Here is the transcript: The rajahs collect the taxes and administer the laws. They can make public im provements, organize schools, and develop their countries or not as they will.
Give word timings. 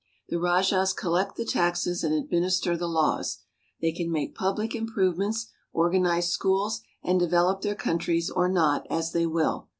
The 0.29 0.37
rajahs 0.39 0.93
collect 0.95 1.35
the 1.35 1.45
taxes 1.45 2.03
and 2.03 2.11
administer 2.11 2.75
the 2.75 2.87
laws. 2.87 3.37
They 3.81 3.91
can 3.91 4.11
make 4.11 4.33
public 4.33 4.73
im 4.73 4.87
provements, 4.89 5.51
organize 5.73 6.29
schools, 6.33 6.81
and 7.03 7.19
develop 7.19 7.61
their 7.61 7.75
countries 7.75 8.27
or 8.31 8.49
not 8.49 8.87
as 8.89 9.11
they 9.11 9.27
will. 9.27 9.69